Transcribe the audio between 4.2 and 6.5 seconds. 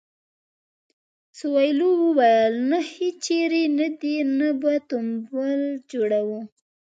نه به تمبل جوړوو.